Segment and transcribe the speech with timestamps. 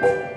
[0.00, 0.31] Música